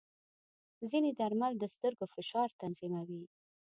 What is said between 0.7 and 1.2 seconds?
ځینې